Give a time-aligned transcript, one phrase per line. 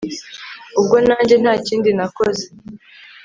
[0.79, 2.45] ubwo nanjye ntakindi nakoze